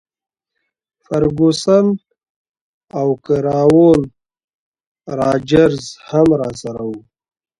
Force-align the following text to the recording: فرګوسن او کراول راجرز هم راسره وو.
فرګوسن 1.03 1.85
او 2.99 3.07
کراول 3.25 4.01
راجرز 5.19 5.83
هم 6.09 6.27
راسره 6.41 6.83
وو. 6.89 6.99